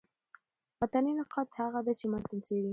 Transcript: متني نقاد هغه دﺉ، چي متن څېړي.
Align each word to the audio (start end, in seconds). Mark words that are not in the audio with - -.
متني 0.81 1.11
نقاد 1.19 1.47
هغه 1.59 1.79
دﺉ، 1.87 1.95
چي 1.99 2.05
متن 2.13 2.37
څېړي. 2.45 2.69